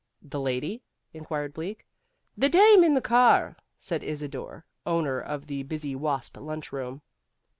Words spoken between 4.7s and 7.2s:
owner of the Busy Wasp Lunchroom.